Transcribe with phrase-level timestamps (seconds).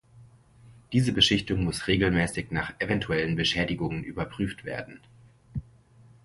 [0.93, 4.99] Diese Beschichtung muss regelmäßig nach eventuellen Beschädigungen überprüft werden.